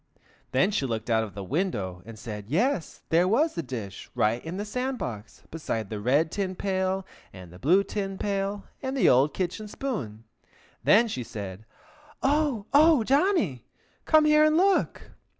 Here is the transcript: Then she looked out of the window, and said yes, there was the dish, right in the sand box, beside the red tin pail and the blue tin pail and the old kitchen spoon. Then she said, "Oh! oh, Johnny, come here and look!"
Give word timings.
Then 0.51 0.71
she 0.71 0.87
looked 0.87 1.11
out 1.11 1.23
of 1.23 1.35
the 1.35 1.43
window, 1.43 2.01
and 2.07 2.17
said 2.17 2.45
yes, 2.49 3.03
there 3.09 3.27
was 3.27 3.53
the 3.53 3.61
dish, 3.61 4.09
right 4.15 4.43
in 4.43 4.57
the 4.57 4.65
sand 4.65 4.97
box, 4.97 5.43
beside 5.51 5.91
the 5.91 5.99
red 5.99 6.31
tin 6.31 6.55
pail 6.55 7.05
and 7.31 7.53
the 7.53 7.59
blue 7.59 7.83
tin 7.83 8.17
pail 8.17 8.63
and 8.81 8.97
the 8.97 9.07
old 9.07 9.35
kitchen 9.35 9.67
spoon. 9.67 10.23
Then 10.83 11.07
she 11.07 11.23
said, 11.23 11.65
"Oh! 12.23 12.65
oh, 12.73 13.03
Johnny, 13.03 13.67
come 14.05 14.25
here 14.25 14.43
and 14.43 14.57
look!" 14.57 15.11